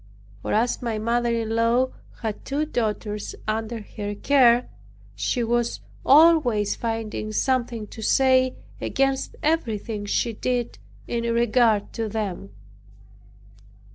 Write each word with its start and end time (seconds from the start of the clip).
For 0.41 0.51
as 0.51 0.81
my 0.81 0.97
mother 0.97 1.31
in 1.31 1.49
law 1.51 1.91
had 2.23 2.43
two 2.43 2.65
daughters 2.65 3.35
under 3.47 3.83
her 3.97 4.15
care, 4.15 4.67
she 5.13 5.43
was 5.43 5.79
always 6.03 6.75
finding 6.75 7.31
something 7.31 7.85
to 7.85 8.01
say 8.01 8.55
against 8.81 9.35
everything 9.43 10.05
she 10.07 10.33
did 10.33 10.79
in 11.07 11.31
regard 11.31 11.93
to 11.93 12.09
them. 12.09 12.49